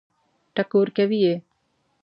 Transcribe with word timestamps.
ټکور 0.55 0.87
کوي 0.95 1.19
یې. 1.25 1.35